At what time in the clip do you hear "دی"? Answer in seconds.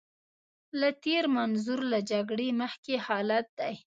3.59-3.73